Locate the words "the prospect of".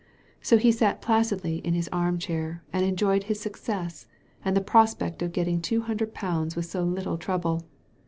4.57-5.31